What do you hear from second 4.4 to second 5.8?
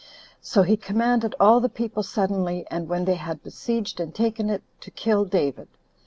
it to kill David.